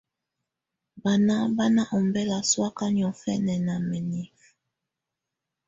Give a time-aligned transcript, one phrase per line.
[1.03, 4.45] Bana bà nɔ̀ ɔmbela sɔ̀́áka niɔ̀fɛna nà mǝnifǝ.